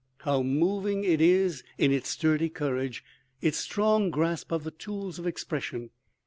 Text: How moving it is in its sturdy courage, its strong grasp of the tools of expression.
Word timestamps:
How 0.21 0.41
moving 0.41 1.03
it 1.03 1.21
is 1.21 1.63
in 1.77 1.91
its 1.91 2.09
sturdy 2.09 2.49
courage, 2.49 3.03
its 3.39 3.59
strong 3.59 4.09
grasp 4.09 4.51
of 4.51 4.63
the 4.63 4.71
tools 4.71 5.19
of 5.19 5.27
expression. 5.27 5.91